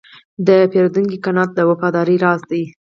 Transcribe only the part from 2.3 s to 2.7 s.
دی.